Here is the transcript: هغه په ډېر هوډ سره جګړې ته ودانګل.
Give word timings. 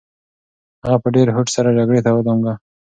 هغه 0.83 0.97
په 1.03 1.07
ډېر 1.15 1.27
هوډ 1.35 1.47
سره 1.55 1.75
جګړې 1.77 2.01
ته 2.05 2.09
ودانګل. 2.17 2.55